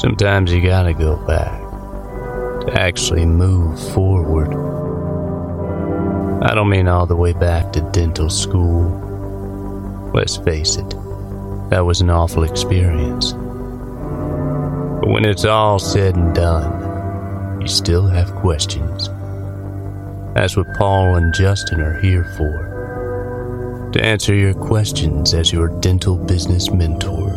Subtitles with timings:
[0.00, 1.60] Sometimes you gotta go back
[2.62, 4.48] to actually move forward.
[6.42, 8.88] I don't mean all the way back to dental school.
[10.14, 10.88] Let's face it,
[11.68, 13.32] that was an awful experience.
[15.00, 19.10] But when it's all said and done, you still have questions.
[20.34, 23.90] That's what Paul and Justin are here for.
[23.92, 27.29] To answer your questions as your dental business mentors.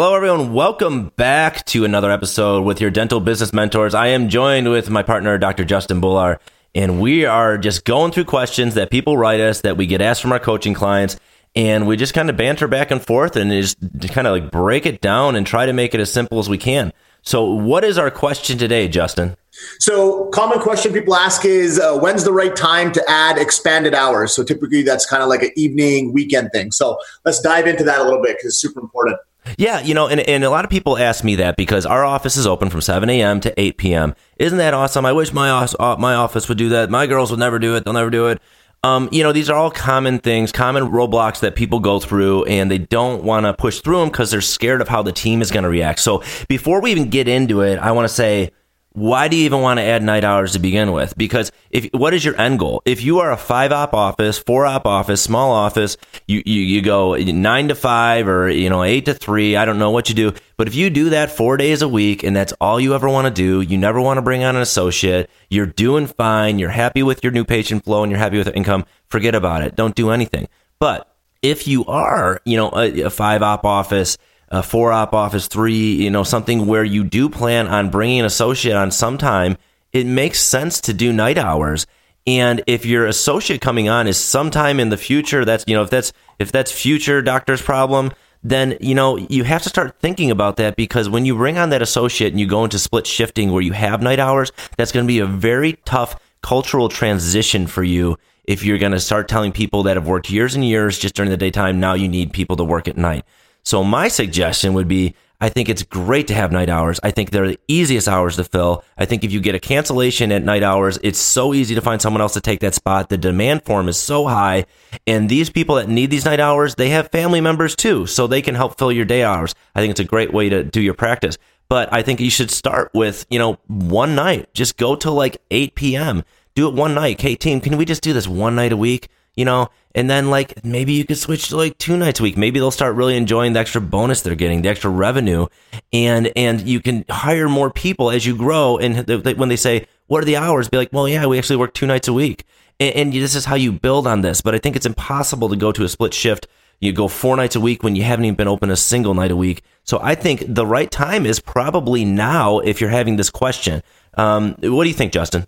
[0.00, 0.52] Hello, everyone.
[0.52, 3.94] Welcome back to another episode with your dental business mentors.
[3.94, 5.64] I am joined with my partner, Dr.
[5.64, 6.38] Justin Bullard,
[6.72, 10.22] and we are just going through questions that people write us that we get asked
[10.22, 11.18] from our coaching clients.
[11.56, 13.76] And we just kind of banter back and forth and just
[14.12, 16.58] kind of like break it down and try to make it as simple as we
[16.58, 16.92] can.
[17.22, 19.36] So, what is our question today, Justin?
[19.80, 24.32] So, common question people ask is uh, when's the right time to add expanded hours?
[24.32, 26.70] So, typically that's kind of like an evening, weekend thing.
[26.70, 29.18] So, let's dive into that a little bit because it's super important.
[29.56, 32.36] Yeah, you know, and, and a lot of people ask me that because our office
[32.36, 33.40] is open from 7 a.m.
[33.40, 34.14] to 8 p.m.
[34.36, 35.06] Isn't that awesome?
[35.06, 36.90] I wish my, uh, my office would do that.
[36.90, 37.84] My girls would never do it.
[37.84, 38.40] They'll never do it.
[38.84, 42.70] Um, you know, these are all common things, common roadblocks that people go through, and
[42.70, 45.50] they don't want to push through them because they're scared of how the team is
[45.50, 45.98] going to react.
[45.98, 48.52] So before we even get into it, I want to say
[48.98, 51.16] why do you even want to add night hours to begin with?
[51.16, 52.82] Because if what is your end goal?
[52.84, 55.96] If you are a five op office, four op office, small office,
[56.26, 59.56] you, you you go nine to five or you know eight to three.
[59.56, 62.24] I don't know what you do, but if you do that four days a week
[62.24, 64.62] and that's all you ever want to do, you never want to bring on an
[64.62, 65.30] associate.
[65.48, 66.58] You're doing fine.
[66.58, 68.84] You're happy with your new patient flow and you're happy with income.
[69.06, 69.76] Forget about it.
[69.76, 70.48] Don't do anything.
[70.80, 74.18] But if you are, you know, a, a five op office
[74.50, 78.24] a four op office three, you know, something where you do plan on bringing an
[78.24, 79.56] associate on sometime,
[79.92, 81.86] it makes sense to do night hours.
[82.26, 85.90] And if your associate coming on is sometime in the future, that's, you know, if
[85.90, 90.56] that's, if that's future doctor's problem, then, you know, you have to start thinking about
[90.56, 93.62] that because when you bring on that associate and you go into split shifting where
[93.62, 98.16] you have night hours, that's going to be a very tough cultural transition for you
[98.44, 101.30] if you're going to start telling people that have worked years and years just during
[101.30, 103.24] the daytime, now you need people to work at night.
[103.68, 106.98] So my suggestion would be I think it's great to have night hours.
[107.02, 108.82] I think they're the easiest hours to fill.
[108.96, 112.00] I think if you get a cancellation at night hours, it's so easy to find
[112.00, 113.10] someone else to take that spot.
[113.10, 114.64] The demand for them is so high.
[115.06, 118.40] And these people that need these night hours, they have family members too, so they
[118.40, 119.54] can help fill your day hours.
[119.74, 121.36] I think it's a great way to do your practice.
[121.68, 124.52] But I think you should start with, you know, one night.
[124.54, 126.24] Just go till like 8 p.m.
[126.54, 127.20] Do it one night.
[127.20, 129.08] Hey, team, can we just do this one night a week?
[129.38, 132.36] You know, and then like maybe you could switch to like two nights a week.
[132.36, 135.46] Maybe they'll start really enjoying the extra bonus they're getting, the extra revenue,
[135.92, 138.78] and and you can hire more people as you grow.
[138.78, 139.06] And
[139.38, 141.86] when they say what are the hours, be like, well, yeah, we actually work two
[141.86, 142.46] nights a week,
[142.80, 144.40] and, and this is how you build on this.
[144.40, 146.48] But I think it's impossible to go to a split shift.
[146.80, 149.30] You go four nights a week when you haven't even been open a single night
[149.30, 149.62] a week.
[149.84, 153.82] So I think the right time is probably now if you're having this question.
[154.14, 155.46] Um, what do you think, Justin?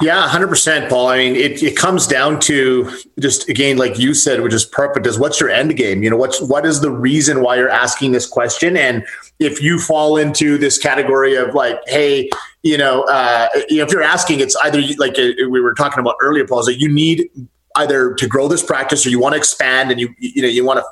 [0.00, 1.08] Yeah, 100%, Paul.
[1.08, 2.90] I mean, it, it comes down to
[3.20, 6.02] just, again, like you said, which is perfect, is what's your end game?
[6.02, 8.76] You know, what's, what is the reason why you're asking this question?
[8.76, 9.04] And
[9.38, 12.28] if you fall into this category of like, hey,
[12.62, 16.46] you know, uh, if you're asking, it's either like uh, we were talking about earlier,
[16.46, 17.28] Paul, is that you need
[17.76, 20.64] either to grow this practice or you want to expand and you, you know, you
[20.64, 20.84] want to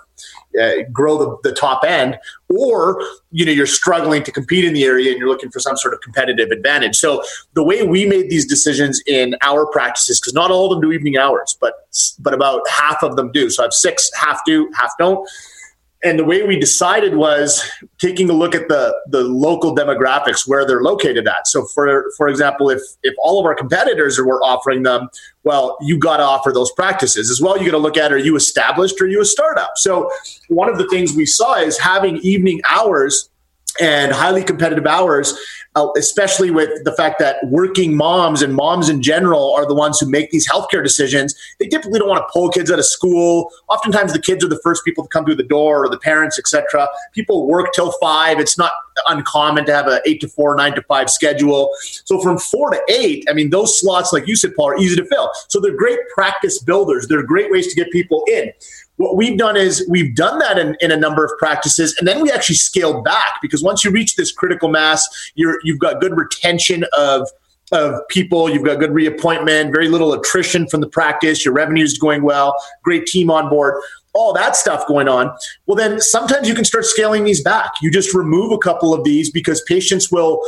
[0.61, 2.19] uh, grow the, the top end
[2.49, 5.77] or you know you're struggling to compete in the area and you're looking for some
[5.77, 6.97] sort of competitive advantage.
[6.97, 7.23] So
[7.55, 10.93] the way we made these decisions in our practices because not all of them do
[10.93, 11.75] evening hours but
[12.19, 13.49] but about half of them do.
[13.49, 15.27] So i have six half do half don't
[16.03, 17.63] and the way we decided was
[17.99, 21.47] taking a look at the the local demographics where they're located at.
[21.47, 25.09] So for for example if if all of our competitors were offering them
[25.45, 27.59] well you got to offer those practices as well.
[27.59, 29.73] You got to look at are you established or are you a startup?
[29.77, 30.11] So
[30.49, 33.29] one of the things we saw is having evening hours
[33.81, 35.39] and highly competitive hours
[35.77, 40.01] uh, especially with the fact that working moms and moms in general are the ones
[40.01, 41.35] who make these healthcare decisions.
[41.61, 43.53] They typically don't want to pull kids out of school.
[43.69, 46.39] Oftentimes, the kids are the first people to come through the door, or the parents,
[46.39, 46.89] etc.
[47.15, 48.41] People work till five.
[48.41, 48.73] It's not
[49.07, 51.71] uncommon to have an eight to four, nine to five schedule.
[51.81, 54.97] So from four to eight, I mean, those slots, like you said, Paul, are easy
[54.97, 55.31] to fill.
[55.49, 57.07] So they're great practice builders.
[57.07, 58.53] They're great ways to get people in
[59.01, 62.21] what we've done is we've done that in, in, a number of practices and then
[62.21, 66.17] we actually scaled back because once you reach this critical mass you're you've got good
[66.17, 67.29] retention of
[67.73, 71.97] of people you've got good reappointment very little attrition from the practice your revenue is
[71.97, 73.81] going well great team on board
[74.13, 75.33] all that stuff going on.
[75.67, 77.71] Well then sometimes you can start scaling these back.
[77.81, 80.43] You just remove a couple of these because patients will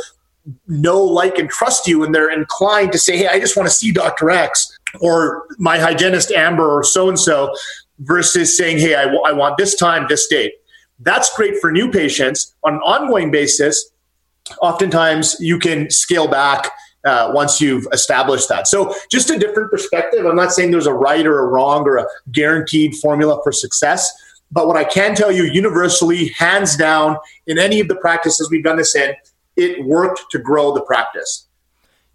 [0.67, 3.73] know like and trust you and they're inclined to say hey i just want to
[3.73, 7.53] see dr x or my hygienist amber or so and so
[7.99, 10.53] versus saying, hey, I, w- I want this time, this date.
[10.99, 13.91] That's great for new patients on an ongoing basis.
[14.61, 16.71] Oftentimes, you can scale back
[17.05, 18.67] uh, once you've established that.
[18.67, 20.25] So, just a different perspective.
[20.25, 24.11] I'm not saying there's a right or a wrong or a guaranteed formula for success.
[24.51, 27.17] But what I can tell you universally, hands down,
[27.47, 29.15] in any of the practices we've done this in,
[29.55, 31.47] it worked to grow the practice.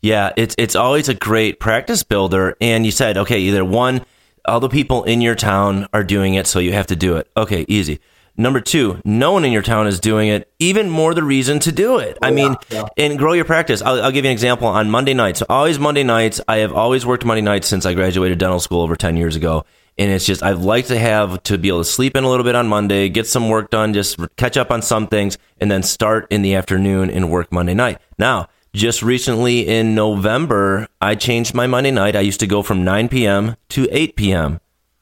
[0.03, 2.57] Yeah, it's it's always a great practice builder.
[2.61, 4.05] And you said, okay, either one,
[4.49, 7.31] all the people in your town are doing it, so you have to do it.
[7.37, 8.01] Okay, easy.
[8.41, 10.49] Number two, no one in your town is doing it.
[10.61, 12.17] Even more the reason to do it.
[12.23, 12.87] I oh, mean, yeah.
[12.97, 13.83] and grow your practice.
[13.83, 15.43] I'll, I'll, give you an example on Monday nights.
[15.49, 16.41] always Monday nights.
[16.47, 19.65] I have always worked Monday nights since I graduated dental school over 10 years ago.
[19.99, 22.45] And it's just, I'd like to have to be able to sleep in a little
[22.45, 25.83] bit on Monday, get some work done, just catch up on some things, and then
[25.83, 27.99] start in the afternoon and work Monday night.
[28.21, 32.15] Now, just recently in November, I changed my Monday night.
[32.15, 33.57] I used to go from 9 p.m.
[33.71, 34.61] to 8 p.m.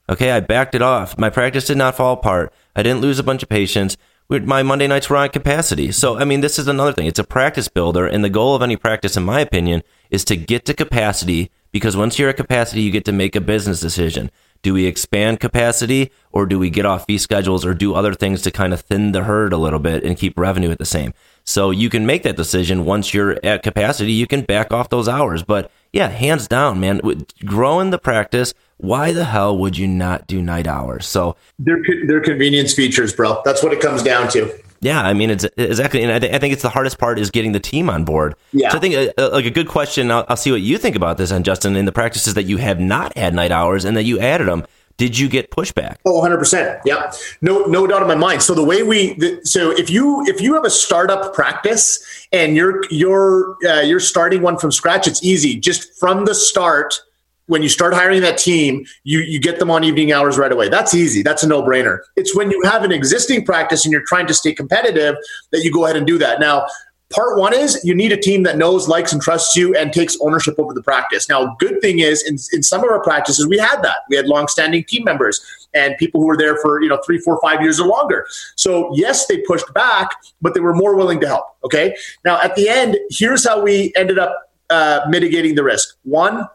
[0.09, 1.17] Okay, I backed it off.
[1.17, 2.51] My practice did not fall apart.
[2.75, 3.95] I didn't lose a bunch of patients.
[4.29, 5.91] My Monday nights were on capacity.
[5.91, 7.05] So, I mean, this is another thing.
[7.05, 8.07] It's a practice builder.
[8.07, 11.95] And the goal of any practice, in my opinion, is to get to capacity because
[11.95, 14.31] once you're at capacity, you get to make a business decision.
[14.67, 18.41] Do we expand capacity or do we get off fee schedules or do other things
[18.41, 21.13] to kind of thin the herd a little bit and keep revenue at the same?
[21.45, 24.11] So you can make that decision once you're at capacity.
[24.11, 25.41] You can back off those hours.
[25.41, 26.99] But yeah, hands down, man,
[27.45, 28.53] growing the practice.
[28.75, 31.05] Why the hell would you not do night hours?
[31.05, 33.41] So they're they're convenience features, bro.
[33.45, 34.53] That's what it comes down to.
[34.81, 37.31] Yeah, I mean, it's exactly, and I, th- I, think it's the hardest part is
[37.31, 38.35] getting the team on board.
[38.51, 38.69] Yeah.
[38.69, 40.11] So I think uh, a, like a good question.
[40.11, 42.57] I'll, I'll, see what you think about this, and Justin, in the practices that you
[42.57, 44.65] have not had night hours and that you added them.
[44.97, 45.97] Did you get pushback?
[46.05, 46.81] Oh, 100%.
[46.83, 47.11] Yeah.
[47.41, 48.41] No no doubt in my mind.
[48.41, 52.55] So the way we the, so if you if you have a startup practice and
[52.55, 55.55] you're you're uh, you're starting one from scratch, it's easy.
[55.55, 56.99] Just from the start,
[57.47, 60.69] when you start hiring that team, you you get them on evening hours right away.
[60.69, 61.23] That's easy.
[61.23, 61.99] That's a no-brainer.
[62.15, 65.15] It's when you have an existing practice and you're trying to stay competitive
[65.51, 66.39] that you go ahead and do that.
[66.39, 66.67] Now,
[67.09, 70.17] part one is you need a team that knows, likes, and trusts you and takes
[70.21, 71.29] ownership over the practice.
[71.29, 73.97] Now, good thing is in, in some of our practices, we had that.
[74.09, 75.39] We had long-standing team members
[75.73, 78.27] and people who were there for, you know, three, four, five years or longer.
[78.55, 80.09] So yes, they pushed back,
[80.41, 81.45] but they were more willing to help.
[81.63, 81.95] Okay.
[82.25, 84.35] Now at the end, here's how we ended up
[84.69, 85.95] uh, mitigating the risk.
[86.03, 86.45] One,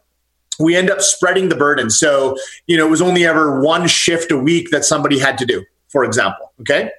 [0.59, 1.91] we end up spreading the burden.
[1.91, 5.47] So, you know, it was only ever one shift a week that somebody had to
[5.47, 6.53] do, for example.
[6.61, 6.91] Okay.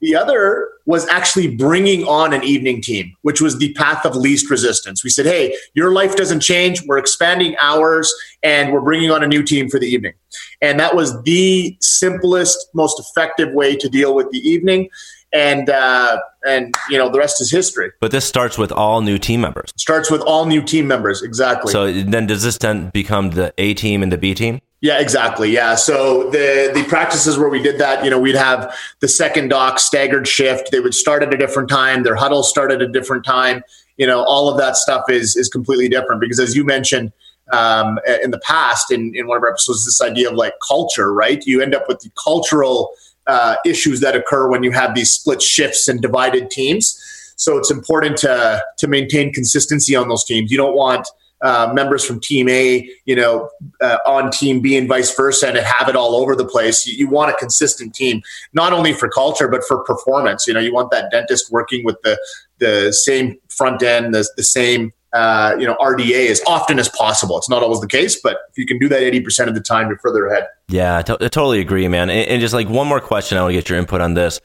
[0.00, 4.50] The other was actually bringing on an evening team, which was the path of least
[4.50, 5.04] resistance.
[5.04, 6.82] We said, hey, your life doesn't change.
[6.86, 8.12] We're expanding hours
[8.42, 10.14] and we're bringing on a new team for the evening.
[10.62, 14.88] And that was the simplest, most effective way to deal with the evening
[15.32, 17.92] and uh, and you know the rest is history.
[18.00, 19.72] But this starts with all new team members.
[19.76, 21.72] Starts with all new team members, exactly.
[21.72, 24.60] So then, does this then become the A team and the B team?
[24.82, 25.50] Yeah, exactly.
[25.50, 25.74] Yeah.
[25.74, 29.78] So the the practices where we did that, you know, we'd have the second doc
[29.78, 30.70] staggered shift.
[30.70, 32.02] They would start at a different time.
[32.02, 33.62] Their huddle start at a different time.
[33.98, 37.12] You know, all of that stuff is is completely different because, as you mentioned
[37.52, 41.12] um, in the past, in in one of our episodes, this idea of like culture,
[41.12, 41.44] right?
[41.44, 42.94] You end up with the cultural
[43.26, 46.98] uh, issues that occur when you have these split shifts and divided teams.
[47.36, 50.50] So it's important to to maintain consistency on those teams.
[50.50, 51.08] You don't want
[51.42, 53.48] uh, members from Team A, you know,
[53.80, 56.86] uh, on Team B and vice versa, and have it all over the place.
[56.86, 58.20] You, you, want a consistent team,
[58.52, 60.46] not only for culture but for performance.
[60.46, 62.18] You know, you want that dentist working with the
[62.58, 67.36] the same front end, the, the same uh, you know RDA as often as possible.
[67.38, 69.60] It's not always the case, but if you can do that eighty percent of the
[69.60, 70.46] time, you're further ahead.
[70.68, 72.10] Yeah, I, totally agree, man.
[72.10, 74.40] And, and, just like one more question, I want to get your input on this.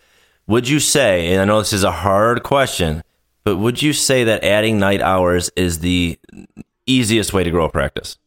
[0.48, 3.04] Would you say, and I know this is a hard question,
[3.44, 6.20] but would you say that adding night hours is the
[6.88, 8.18] easiest way to grow a practice?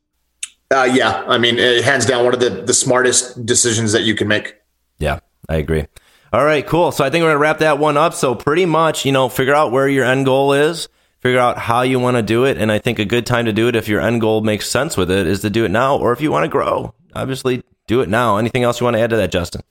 [0.71, 4.14] Uh, yeah, I mean, uh, hands down, one of the the smartest decisions that you
[4.14, 4.54] can make.
[4.99, 5.87] Yeah, I agree.
[6.33, 6.92] All right, cool.
[6.92, 8.14] So I think we're gonna wrap that one up.
[8.14, 10.88] So pretty much, you know, figure out where your end goal is
[11.21, 12.57] figure out how you want to do it.
[12.57, 14.97] And I think a good time to do it, if your end goal makes sense
[14.97, 15.97] with it, is to do it now.
[15.97, 18.37] Or if you want to grow, obviously do it now.
[18.37, 19.63] Anything else you want to add to that, Justin?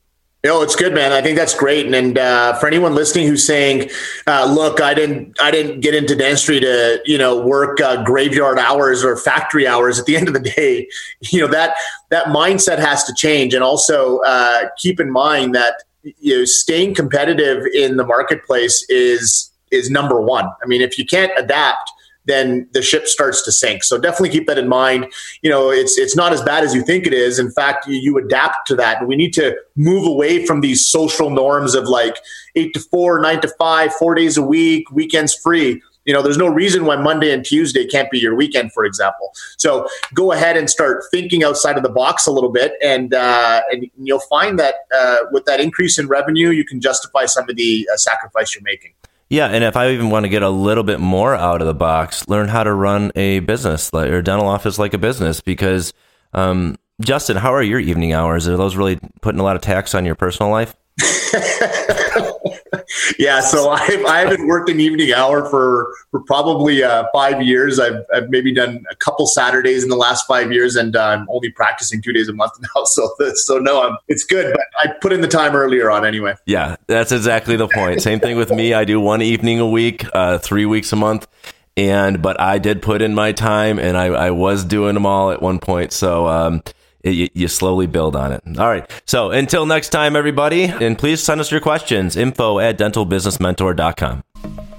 [0.44, 1.12] No, it's good, man.
[1.12, 1.88] I think that's great.
[1.88, 3.89] And, and uh, for anyone listening who's saying,
[4.27, 8.60] uh, "Look, I didn't, I didn't get into dentistry to, you know, work uh, graveyard
[8.60, 10.88] hours or factory hours." At the end of the day,
[11.22, 11.75] you know that
[12.10, 13.56] that mindset has to change.
[13.56, 19.51] And also uh, keep in mind that you know, staying competitive in the marketplace is
[19.71, 20.45] is number one.
[20.63, 21.91] I mean, if you can't adapt,
[22.27, 23.83] then the ship starts to sink.
[23.83, 25.07] So definitely keep that in mind.
[25.41, 27.39] You know, it's it's not as bad as you think it is.
[27.39, 29.00] In fact, you, you adapt to that.
[29.00, 32.17] And we need to move away from these social norms of like
[32.55, 35.81] eight to four, nine to five, four days a week, weekends free.
[36.05, 39.31] You know, there's no reason why Monday and Tuesday can't be your weekend, for example.
[39.57, 43.62] So go ahead and start thinking outside of the box a little bit, and uh,
[43.71, 47.57] and you'll find that uh, with that increase in revenue, you can justify some of
[47.57, 48.93] the uh, sacrifice you're making.
[49.29, 51.74] Yeah, and if I even want to get a little bit more out of the
[51.74, 55.41] box, learn how to run a business like, or dental office like a business.
[55.41, 55.93] Because,
[56.34, 58.48] um, Justin, how are your evening hours?
[58.48, 60.75] Are those really putting a lot of tax on your personal life?
[63.20, 67.80] yeah, so I've, I haven't worked an evening hour for, for probably uh, five years.
[67.80, 71.27] I've, I've maybe done a couple Saturdays in the last five years, and uh, I'm
[71.30, 72.84] only practicing two days a month now.
[72.86, 76.36] So, so no, I'm, it's good, but I put in the time earlier on anyway.
[76.46, 78.01] Yeah, that's exactly the point.
[78.01, 78.74] Same thing with me.
[78.74, 81.27] I do one evening a week, uh, three weeks a month.
[81.75, 85.30] And, but I did put in my time and I, I was doing them all
[85.30, 85.94] at one point.
[85.94, 86.63] So, um,
[87.12, 88.42] you, you, slowly build on it.
[88.58, 88.90] All right.
[89.06, 92.16] So until next time, everybody, and please send us your questions.
[92.16, 94.24] Info at dentalbusinessmentor.com.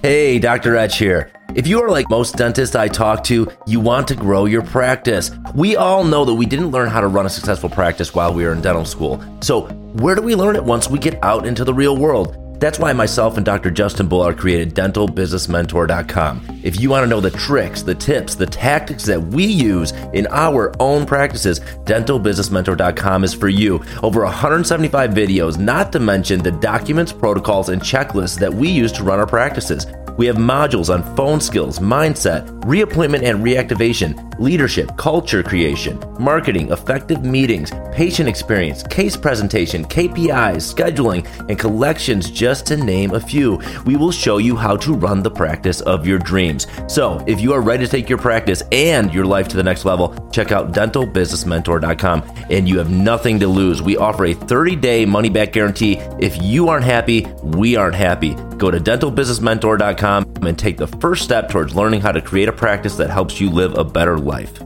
[0.02, 0.76] Hey, Dr.
[0.76, 1.32] Edge here.
[1.54, 5.30] If you are like most dentists I talk to, you want to grow your practice.
[5.54, 8.44] We all know that we didn't learn how to run a successful practice while we
[8.44, 9.20] were in dental school.
[9.40, 9.62] So,
[9.94, 12.47] where do we learn it once we get out into the real world?
[12.58, 13.70] That's why myself and Dr.
[13.70, 16.60] Justin Bullard created dentalbusinessmentor.com.
[16.64, 20.26] If you want to know the tricks, the tips, the tactics that we use in
[20.30, 23.80] our own practices, dentalbusinessmentor.com is for you.
[24.02, 29.04] Over 175 videos, not to mention the documents, protocols, and checklists that we use to
[29.04, 29.86] run our practices.
[30.18, 37.24] We have modules on phone skills, mindset, reappointment and reactivation, leadership, culture creation, marketing, effective
[37.24, 43.60] meetings, patient experience, case presentation, KPIs, scheduling, and collections, just to name a few.
[43.84, 46.66] We will show you how to run the practice of your dreams.
[46.86, 49.84] So, if you are ready to take your practice and your life to the next
[49.84, 53.82] level, check out dentalbusinessmentor.com and you have nothing to lose.
[53.82, 55.98] We offer a 30 day money back guarantee.
[56.18, 58.34] If you aren't happy, we aren't happy.
[58.56, 62.96] Go to dentalbusinessmentor.com and take the first step towards learning how to create a practice
[62.96, 64.58] that helps you live a better life.